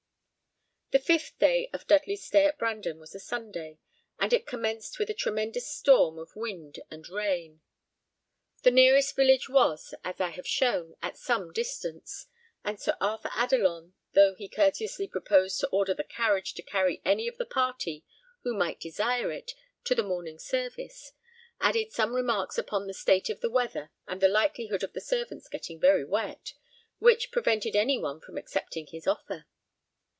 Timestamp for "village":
9.15-9.43